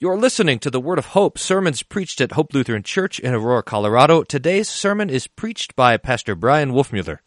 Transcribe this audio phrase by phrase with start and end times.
[0.00, 3.64] You're listening to the Word of Hope, sermons preached at Hope Lutheran Church in Aurora,
[3.64, 4.22] Colorado.
[4.22, 7.18] Today's sermon is preached by Pastor Bryan Wolfmueller.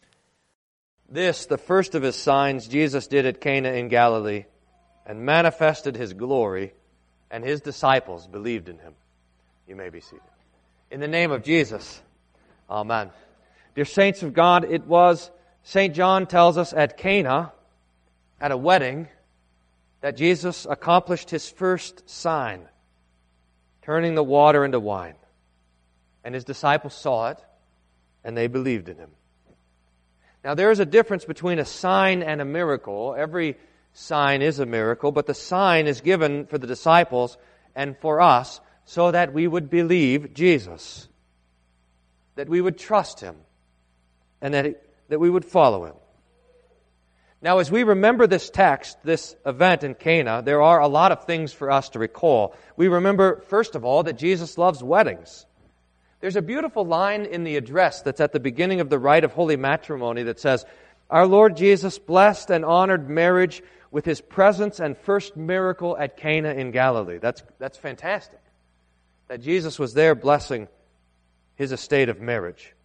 [1.10, 4.46] This, the first of his signs, Jesus did at Cana in Galilee
[5.06, 6.72] and manifested his glory,
[7.30, 8.94] and his disciples believed in him.
[9.68, 10.22] You may be seated.
[10.92, 12.02] In the name of Jesus,
[12.70, 13.10] Amen.
[13.76, 15.30] Dear saints of God, it was,
[15.64, 15.94] St.
[15.94, 17.52] John tells us, at Cana,
[18.40, 19.10] at a wedding,
[20.02, 22.68] that Jesus accomplished his first sign,
[23.84, 25.16] turning the water into wine.
[26.24, 27.40] And his disciples saw it,
[28.24, 29.12] and they believed in him.
[30.44, 33.16] Now, there is a difference between a sign and a miracle.
[33.18, 33.58] Every
[33.94, 37.38] sign is a miracle, but the sign is given for the disciples
[37.76, 41.08] and for us so that we would believe Jesus,
[42.36, 43.36] that we would trust him,
[44.42, 45.96] and that, it, that we would follow him.
[47.44, 51.26] Now, as we remember this text, this event in Cana, there are a lot of
[51.26, 52.56] things for us to recall.
[52.76, 55.48] We remember, first of all, that Jesus loves weddings.
[56.20, 59.32] There's a beautiful line in the address that's at the beginning of the rite of
[59.32, 60.66] holy matrimony that says,
[61.10, 66.54] Our Lord Jesus blessed and honored marriage with his presence and first miracle at Cana
[66.54, 67.18] in Galilee.
[67.18, 68.40] That's, that's fantastic.
[69.30, 70.68] That Jesus was there blessing
[71.56, 72.76] his estate of marriage.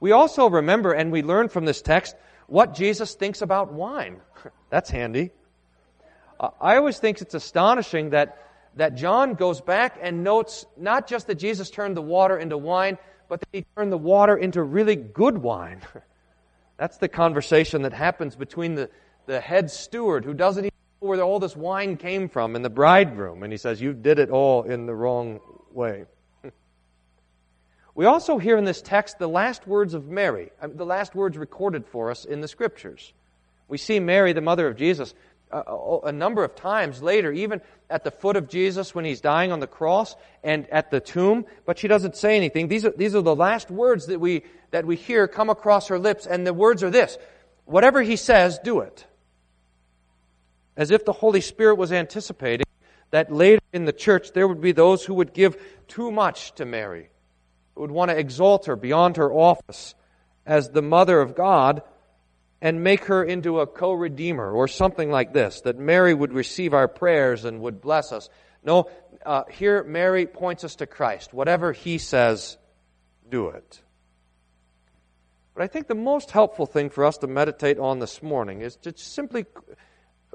[0.00, 2.16] We also remember and we learn from this text
[2.50, 4.20] what Jesus thinks about wine.
[4.70, 5.30] That's handy.
[6.60, 8.38] I always think it's astonishing that,
[8.76, 12.98] that John goes back and notes not just that Jesus turned the water into wine,
[13.28, 15.82] but that he turned the water into really good wine.
[16.76, 18.90] That's the conversation that happens between the,
[19.26, 22.70] the head steward who doesn't even know where all this wine came from and the
[22.70, 23.42] bridegroom.
[23.42, 25.40] And he says, You did it all in the wrong
[25.72, 26.06] way.
[28.00, 31.84] We also hear in this text the last words of Mary, the last words recorded
[31.84, 33.12] for us in the Scriptures.
[33.68, 35.12] We see Mary, the mother of Jesus,
[35.52, 39.60] a, number of times later, even at the foot of Jesus when he's dying on
[39.60, 42.68] the cross and at the tomb, but she doesn't say anything.
[42.68, 45.98] These are, these are the last words that we, that we hear come across her
[45.98, 47.18] lips, and the words are this
[47.66, 49.04] Whatever he says, do it.
[50.74, 52.64] As if the Holy Spirit was anticipating
[53.10, 56.64] that later in the church there would be those who would give too much to
[56.64, 57.10] Mary
[57.74, 59.94] would want to exalt her beyond her office
[60.46, 61.82] as the mother of God
[62.60, 66.74] and make her into a co redeemer or something like this, that Mary would receive
[66.74, 68.28] our prayers and would bless us.
[68.62, 68.90] No,
[69.24, 71.32] uh, here Mary points us to Christ.
[71.32, 72.58] Whatever he says,
[73.28, 73.80] do it.
[75.54, 78.76] But I think the most helpful thing for us to meditate on this morning is
[78.76, 79.46] to simply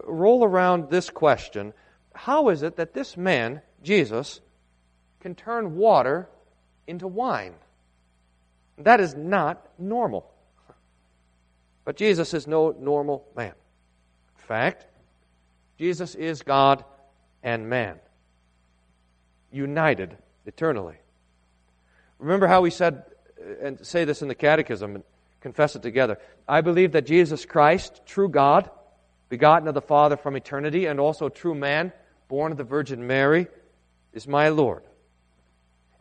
[0.03, 1.73] roll around this question
[2.13, 4.41] How is it that this man, Jesus,
[5.19, 6.29] can turn water
[6.87, 7.53] into wine.
[8.77, 10.31] That is not normal.
[11.83, 13.53] But Jesus is no normal man.
[14.37, 14.85] In fact,
[15.77, 16.83] Jesus is God
[17.43, 17.99] and man,
[19.51, 20.95] united eternally.
[22.19, 23.03] Remember how we said,
[23.39, 25.03] uh, and say this in the Catechism and
[25.41, 26.17] confess it together.
[26.47, 28.69] I believe that Jesus Christ, true God,
[29.29, 31.91] begotten of the Father from eternity, and also true man,
[32.27, 33.47] born of the Virgin Mary,
[34.13, 34.83] is my Lord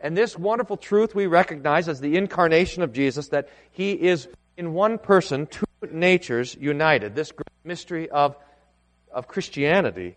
[0.04, 4.74] and this wonderful truth we recognize as the incarnation of Jesus that he is in
[4.74, 7.14] one person, two natures united.
[7.14, 8.36] This great mystery of,
[9.10, 10.16] of Christianity,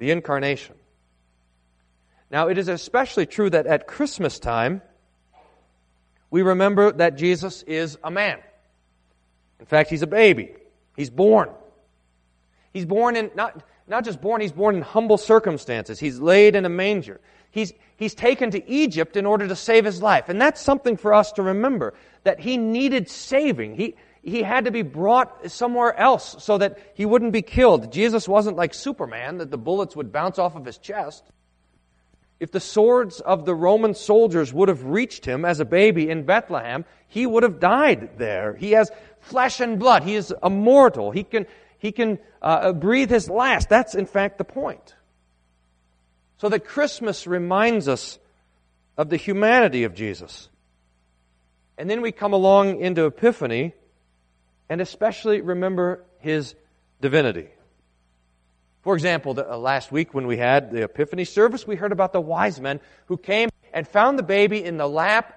[0.00, 0.74] the incarnation.
[2.32, 4.82] Now, it is especially true that at Christmas time,
[6.28, 8.40] we remember that Jesus is a man.
[9.60, 10.56] In fact, he's a baby.
[10.96, 11.50] He's born.
[12.72, 15.98] He's born in, not, not just born, he's born in humble circumstances.
[15.98, 17.20] He's laid in a manger.
[17.50, 20.28] He's, he's taken to Egypt in order to save his life.
[20.28, 23.74] And that's something for us to remember that he needed saving.
[23.74, 27.92] He, he had to be brought somewhere else so that he wouldn't be killed.
[27.92, 31.24] Jesus wasn't like Superman, that the bullets would bounce off of his chest.
[32.38, 36.24] If the swords of the Roman soldiers would have reached him as a baby in
[36.24, 38.54] Bethlehem, he would have died there.
[38.54, 40.04] He has flesh and blood.
[40.04, 41.10] He is immortal.
[41.10, 41.46] He can,
[41.80, 43.68] he can uh, breathe his last.
[43.68, 44.94] That's, in fact, the point.
[46.38, 48.18] So that Christmas reminds us
[48.96, 50.48] of the humanity of Jesus.
[51.78, 53.72] And then we come along into Epiphany
[54.68, 56.54] and especially remember his
[57.00, 57.48] divinity.
[58.82, 62.12] For example, the, uh, last week when we had the Epiphany service, we heard about
[62.12, 65.34] the wise men who came and found the baby in the lap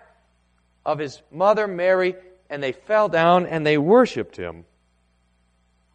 [0.86, 2.16] of his mother Mary,
[2.50, 4.66] and they fell down and they worshiped him.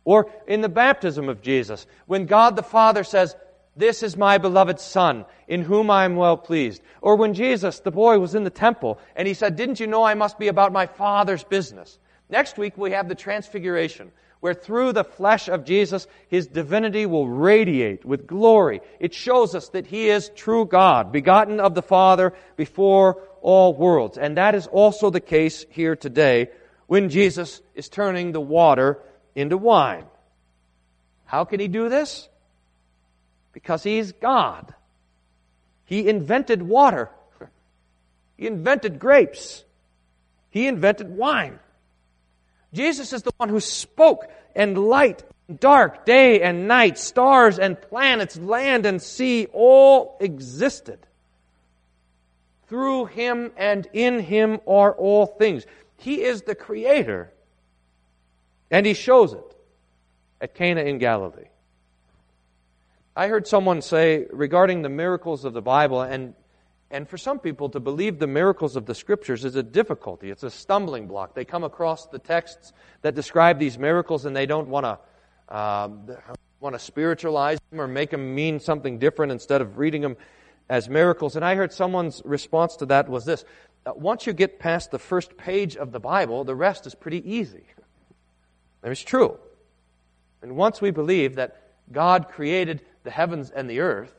[0.09, 3.37] Or in the baptism of Jesus, when God the Father says,
[3.77, 6.81] this is my beloved Son, in whom I am well pleased.
[7.03, 10.03] Or when Jesus, the boy, was in the temple and he said, Didn't you know
[10.03, 11.99] I must be about my Father's business?
[12.31, 14.11] Next week we have the Transfiguration,
[14.41, 18.81] where through the flesh of Jesus, his divinity will radiate with glory.
[19.01, 24.17] It shows us that he is true God, begotten of the Father before all worlds.
[24.17, 26.49] And that is also the case here today
[26.87, 29.03] when Jesus is turning the water
[29.35, 30.05] into wine.
[31.25, 32.29] How can he do this?
[33.53, 34.75] Because he's God.
[35.85, 37.11] He invented water.
[38.37, 39.65] He invented grapes.
[40.51, 41.59] He invented wine.
[42.73, 45.25] Jesus is the one who spoke, and light,
[45.61, 50.99] dark, day and night, stars and planets, land and sea all existed.
[52.69, 55.65] Through him and in him are all things.
[55.97, 57.33] He is the creator.
[58.71, 59.57] And he shows it
[60.41, 61.49] at Cana in Galilee.
[63.17, 66.35] I heard someone say regarding the miracles of the Bible, and
[66.91, 70.31] and for some people, to believe the miracles of the scriptures is a difficulty.
[70.31, 71.35] It's a stumbling block.
[71.35, 72.73] They come across the texts
[73.03, 74.99] that describe these miracles and they don't want to
[75.55, 75.89] uh,
[76.61, 80.17] want to spiritualize them or make them mean something different instead of reading them
[80.69, 81.37] as miracles.
[81.37, 83.45] And I heard someone's response to that was this:
[83.85, 87.65] Once you get past the first page of the Bible, the rest is pretty easy.
[88.83, 89.39] And it's true.
[90.43, 94.15] And once we believe that God created the heavens and the earth,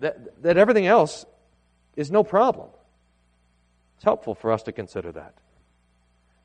[0.00, 1.24] that, that everything else
[1.96, 2.68] is no problem.
[3.96, 5.34] It's helpful for us to consider that.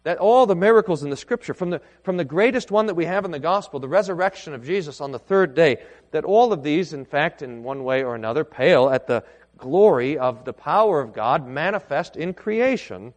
[0.03, 3.05] That all the miracles in the Scripture, from the, from the greatest one that we
[3.05, 5.77] have in the Gospel, the resurrection of Jesus on the third day,
[6.11, 9.23] that all of these, in fact, in one way or another, pale at the
[9.57, 13.13] glory of the power of God manifest in creation.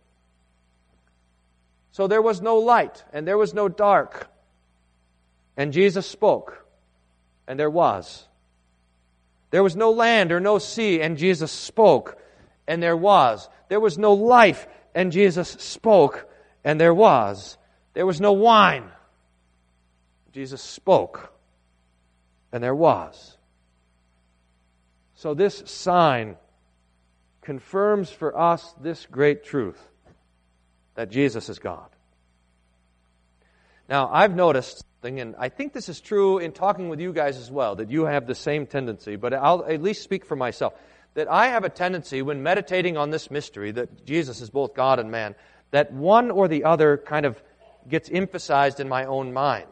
[1.98, 4.28] So there was no light, and there was no dark.
[5.56, 6.64] And Jesus spoke,
[7.48, 8.24] and there was.
[9.50, 12.16] There was no land or no sea, and Jesus spoke,
[12.68, 13.48] and there was.
[13.68, 16.30] There was no life, and Jesus spoke,
[16.62, 17.58] and there was.
[17.94, 18.88] There was no wine.
[20.30, 21.32] Jesus spoke,
[22.52, 23.36] and there was.
[25.16, 26.36] So this sign
[27.42, 29.84] confirms for us this great truth
[30.98, 31.88] that Jesus is God.
[33.88, 37.36] Now, I've noticed something, and I think this is true in talking with you guys
[37.36, 40.72] as well, that you have the same tendency, but I'll at least speak for myself,
[41.14, 44.98] that I have a tendency when meditating on this mystery, that Jesus is both God
[44.98, 45.36] and man,
[45.70, 47.40] that one or the other kind of
[47.88, 49.68] gets emphasized in my own mind.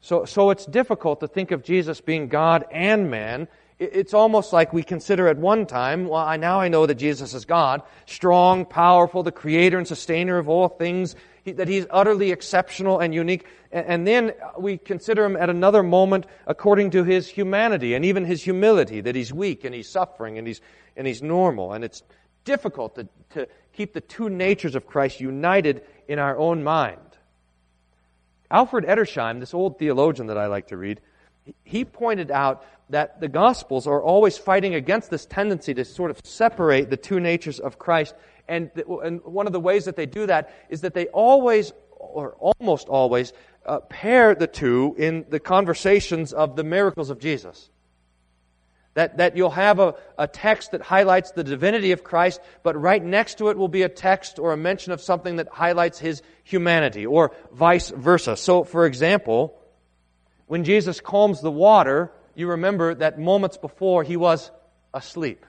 [0.00, 3.48] So, so it's difficult to think of Jesus being God and man.
[3.78, 7.32] It's almost like we consider at one time, well, I, now I know that Jesus
[7.32, 11.14] is God, strong, powerful, the creator and sustainer of all things,
[11.44, 13.46] that he's utterly exceptional and unique.
[13.70, 18.42] And then we consider him at another moment according to his humanity and even his
[18.42, 20.60] humility, that he's weak and he's suffering and he's,
[20.96, 21.72] and he's normal.
[21.72, 22.02] And it's
[22.44, 26.98] difficult to, to keep the two natures of Christ united in our own mind.
[28.50, 31.00] Alfred Edersheim, this old theologian that I like to read,
[31.64, 36.20] he pointed out that the Gospels are always fighting against this tendency to sort of
[36.24, 38.14] separate the two natures of Christ
[38.48, 38.70] and,
[39.02, 42.88] and one of the ways that they do that is that they always, or almost
[42.88, 43.32] always,
[43.66, 47.68] uh, pair the two in the conversations of the miracles of Jesus.
[48.94, 53.04] That, that you'll have a, a text that highlights the divinity of Christ, but right
[53.04, 56.22] next to it will be a text or a mention of something that highlights his
[56.42, 58.36] humanity, or vice versa.
[58.36, 59.56] So, for example,
[60.46, 64.52] when Jesus calms the water, you remember that moments before he was
[64.94, 65.44] asleep.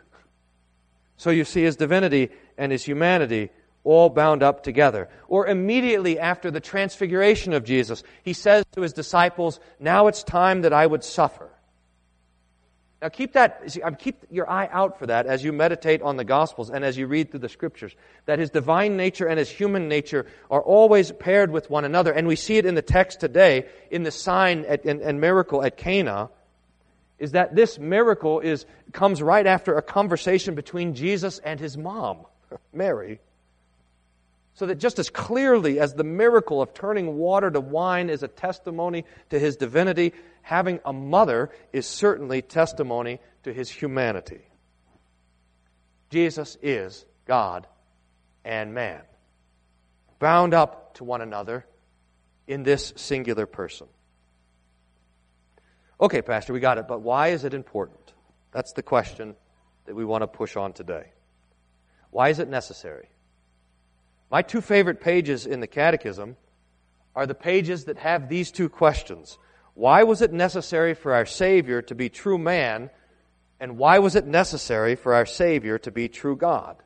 [1.18, 3.52] So you see his divinity and his humanity
[3.84, 5.08] all bound up together.
[5.28, 10.64] Or immediately after the transfiguration of Jesus, he says to his disciples, Now it's time
[10.64, 11.50] that I would suffer.
[13.02, 13.64] Now keep that,
[14.00, 17.06] keep your eye out for that as you meditate on the Gospels and as you
[17.06, 17.96] read through the Scriptures.
[18.26, 22.12] That his divine nature and his human nature are always paired with one another.
[22.12, 25.64] And we see it in the text today, in the sign at, and, and miracle
[25.64, 26.30] at Cana,
[27.20, 32.26] is that this miracle is, comes right after a conversation between Jesus and his mom,
[32.74, 33.20] Mary.
[34.54, 38.28] So that just as clearly as the miracle of turning water to wine is a
[38.28, 44.42] testimony to his divinity, having a mother is certainly testimony to his humanity.
[46.10, 47.68] Jesus is God
[48.44, 49.02] and man,
[50.18, 51.66] bound up to one another
[52.48, 53.88] in this singular person.
[56.02, 58.14] Okay, Pastor, we got it, but why is it important?
[58.52, 59.36] That's the question
[59.86, 61.12] that we want to push on today.
[62.12, 63.10] Why is it necessary?
[64.32, 66.38] My two favorite pages in the Catechism
[67.16, 69.38] are the pages that have these two questions.
[69.74, 72.90] Why was it necessary for our Savior to be true man?
[73.60, 76.78] And why was it necessary for our Savior to be true God?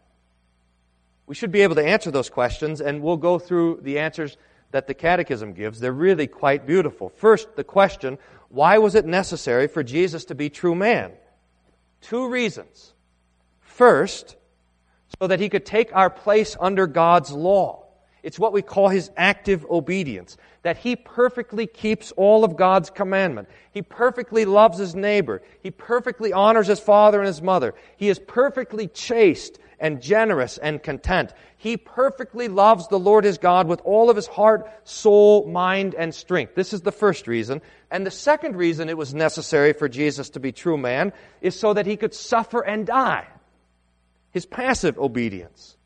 [1.28, 4.38] We should be able to answer those questions, and we'll go through the answers
[4.74, 5.80] that the Catechism gives.
[5.80, 7.10] They're really quite beautiful.
[7.10, 8.18] First, the question
[8.50, 11.12] why was it necessary for Jesus to be true man?
[12.02, 12.94] Two reasons.
[13.62, 14.36] First,
[15.20, 17.86] so that he could take our place under God's law.
[18.24, 20.38] It's what we call his active obedience.
[20.64, 23.50] That he perfectly keeps all of God's commandment.
[23.72, 25.42] He perfectly loves his neighbor.
[25.62, 27.76] He perfectly honors his father and his mother.
[27.98, 31.34] He is perfectly chaste and generous and content.
[31.58, 36.14] He perfectly loves the Lord his God with all of his heart, soul, mind, and
[36.14, 36.56] strength.
[36.56, 37.62] This is the first reason.
[37.90, 41.74] And the second reason it was necessary for Jesus to be true man is so
[41.74, 43.28] that he could suffer and die.
[44.32, 45.78] His passive obedience.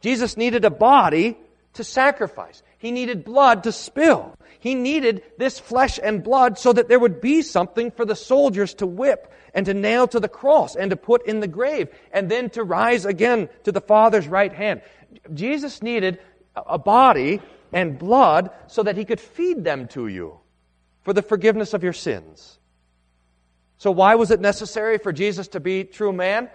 [0.00, 1.36] Jesus needed a body
[1.74, 2.62] to sacrifice.
[2.78, 4.34] He needed blood to spill.
[4.58, 8.74] He needed this flesh and blood so that there would be something for the soldiers
[8.74, 12.30] to whip and to nail to the cross and to put in the grave and
[12.30, 14.82] then to rise again to the Father's right hand.
[15.34, 16.20] Jesus needed
[16.54, 17.40] a body
[17.72, 20.38] and blood so that he could feed them to you
[21.02, 22.58] for the forgiveness of your sins.
[23.78, 26.50] So why was it necessary for Jesus to be true man?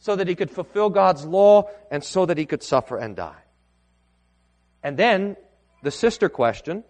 [0.00, 3.42] So that he could fulfill God's law and so that he could suffer and die.
[4.82, 5.36] And then
[5.82, 6.84] the sister question,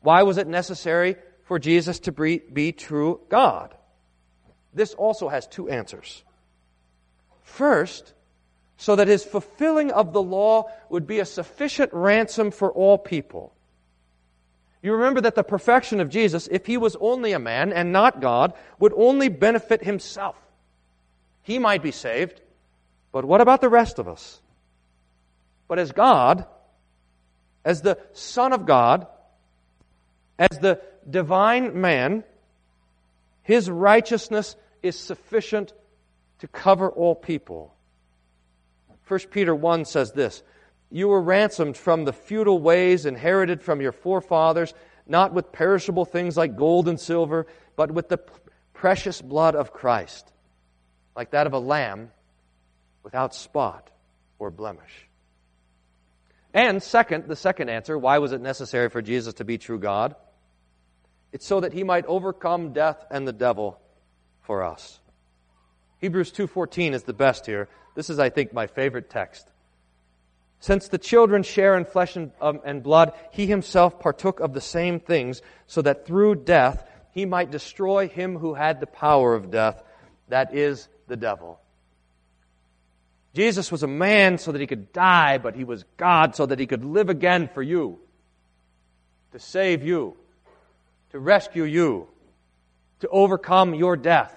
[0.00, 3.74] why was it necessary for Jesus to be, be true God?
[4.72, 6.22] This also has two answers.
[7.42, 8.12] First,
[8.76, 13.52] so that his fulfilling of the law would be a sufficient ransom for all people.
[14.82, 18.20] You remember that the perfection of Jesus, if he was only a man and not
[18.20, 20.36] God, would only benefit himself.
[21.42, 22.40] He might be saved,
[23.12, 24.40] but what about the rest of us?
[25.68, 26.46] But as God,
[27.64, 29.06] as the Son of God,
[30.38, 32.24] as the divine man,
[33.50, 35.72] his righteousness is sufficient
[36.38, 37.74] to cover all people.
[39.08, 40.44] 1 Peter 1 says this
[40.88, 44.72] You were ransomed from the futile ways inherited from your forefathers,
[45.04, 48.20] not with perishable things like gold and silver, but with the
[48.72, 50.30] precious blood of Christ,
[51.16, 52.12] like that of a lamb
[53.02, 53.90] without spot
[54.38, 55.08] or blemish.
[56.54, 60.14] And second, the second answer, why was it necessary for Jesus to be true God?
[61.32, 63.80] It's so that he might overcome death and the devil
[64.42, 65.00] for us.
[65.98, 67.68] Hebrews 2:14 is the best here.
[67.94, 69.48] This is I think my favorite text.
[70.60, 74.60] Since the children share in flesh and, um, and blood, he himself partook of the
[74.60, 79.50] same things so that through death he might destroy him who had the power of
[79.50, 79.82] death,
[80.28, 81.60] that is the devil
[83.34, 86.58] Jesus was a man so that he could die, but he was God so that
[86.58, 87.98] he could live again for you,
[89.32, 90.16] to save you,
[91.10, 92.08] to rescue you,
[93.00, 94.34] to overcome your death,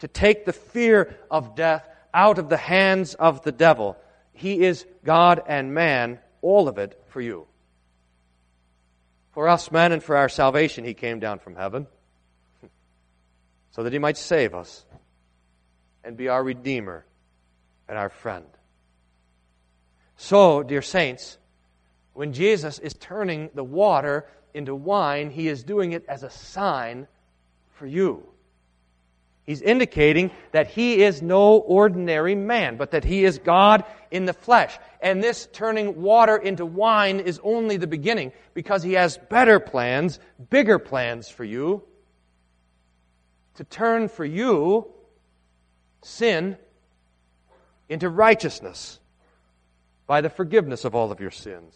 [0.00, 3.96] to take the fear of death out of the hands of the devil.
[4.32, 7.46] He is God and man, all of it for you.
[9.32, 11.86] For us men and for our salvation, he came down from heaven
[13.70, 14.84] so that he might save us
[16.02, 17.04] and be our Redeemer
[17.88, 18.46] and our friend.
[20.16, 21.38] So, dear saints,
[22.12, 27.06] when Jesus is turning the water into wine, he is doing it as a sign
[27.74, 28.26] for you.
[29.44, 34.32] He's indicating that he is no ordinary man, but that he is God in the
[34.32, 34.78] flesh.
[35.00, 40.20] And this turning water into wine is only the beginning because he has better plans,
[40.50, 41.82] bigger plans for you.
[43.56, 44.86] To turn for you
[46.02, 46.56] sin
[47.88, 49.00] into righteousness
[50.06, 51.74] by the forgiveness of all of your sins.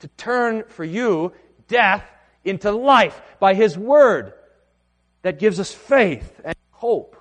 [0.00, 1.32] To turn for you
[1.68, 2.04] death
[2.44, 4.32] into life by His Word
[5.22, 7.16] that gives us faith and hope.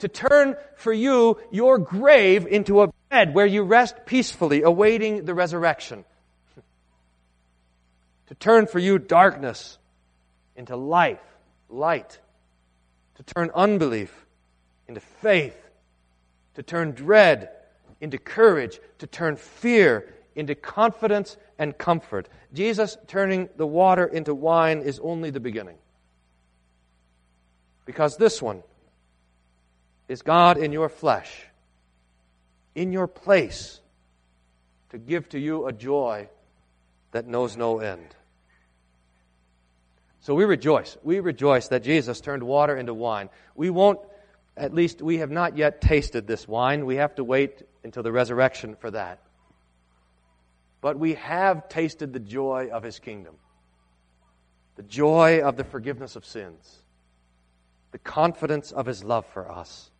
[0.00, 5.34] To turn for you your grave into a bed where you rest peacefully awaiting the
[5.34, 6.04] resurrection.
[8.28, 9.76] To turn for you darkness
[10.56, 11.20] into life,
[11.68, 12.18] light.
[13.16, 14.24] To turn unbelief
[14.88, 15.64] into faith
[16.54, 17.50] to turn dread
[18.00, 22.28] into courage, to turn fear into confidence and comfort.
[22.52, 25.76] Jesus turning the water into wine is only the beginning.
[27.84, 28.62] Because this one
[30.08, 31.46] is God in your flesh,
[32.74, 33.80] in your place,
[34.90, 36.28] to give to you a joy
[37.12, 38.14] that knows no end.
[40.20, 40.96] So we rejoice.
[41.02, 43.28] We rejoice that Jesus turned water into wine.
[43.54, 44.00] We won't
[44.56, 46.86] at least we have not yet tasted this wine.
[46.86, 49.20] We have to wait until the resurrection for that.
[50.84, 53.36] But we have tasted the joy of his kingdom,
[54.76, 56.82] the joy of the forgiveness of sins,
[57.92, 59.90] the confidence of his love for us.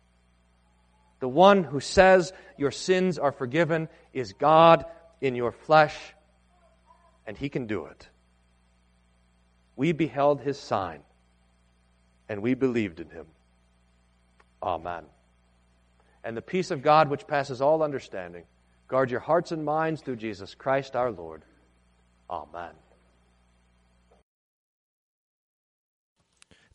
[1.21, 4.85] The one who says your sins are forgiven is God
[5.21, 5.97] in your flesh
[7.25, 8.07] and He can do it.
[9.75, 10.99] We beheld His sign,
[12.29, 13.25] and we believed in Him.
[14.61, 15.05] Amen.
[16.23, 18.43] And the peace of God, which passes all understanding,
[18.87, 21.43] guard your hearts and minds through Jesus Christ our Lord.
[22.29, 22.71] Amen.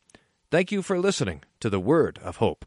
[0.50, 2.64] Thank you for listening to the Word of Hope.